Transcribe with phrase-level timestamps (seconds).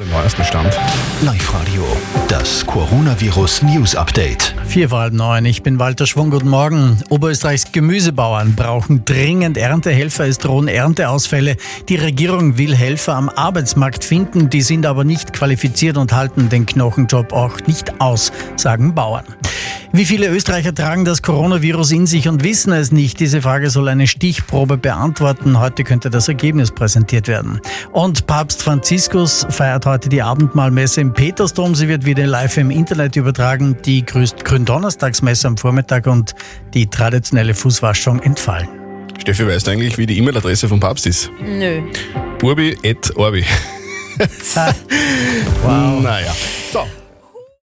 [0.00, 0.80] Den neuesten Stand.
[1.20, 1.84] Live-Radio,
[2.26, 4.54] das Coronavirus News Update.
[4.66, 5.44] Vier vor halb neun.
[5.44, 6.30] Ich bin Walter Schwung.
[6.30, 6.96] Guten Morgen.
[7.10, 10.24] Oberösterreichs Gemüsebauern brauchen dringend Erntehelfer.
[10.24, 11.58] Es drohen Ernteausfälle.
[11.90, 14.48] Die Regierung will Helfer am Arbeitsmarkt finden.
[14.48, 19.26] Die sind aber nicht qualifiziert und halten den Knochenjob auch nicht aus, sagen Bauern.
[19.92, 23.18] Wie viele Österreicher tragen das Coronavirus in sich und wissen es nicht?
[23.18, 25.58] Diese Frage soll eine Stichprobe beantworten.
[25.58, 27.60] Heute könnte das Ergebnis präsentiert werden.
[27.90, 31.74] Und Papst Franziskus feiert heute die Abendmahlmesse im Petersdom.
[31.74, 33.76] Sie wird wieder live im Internet übertragen.
[33.84, 36.36] Die Gründonnerstagsmesse am Vormittag und
[36.72, 38.68] die traditionelle Fußwaschung entfallen.
[39.18, 41.32] Steffi, weißt du eigentlich, wie die E-Mail-Adresse vom Papst ist?
[41.42, 41.82] Nö.
[42.42, 43.44] Urbi et Orbi.
[45.64, 46.00] wow.
[46.00, 46.32] Naja.
[46.72, 46.86] So,